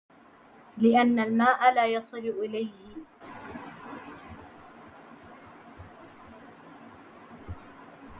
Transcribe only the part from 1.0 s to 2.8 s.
الْمَاءَ لَا يَصِلُ إلَيْهِ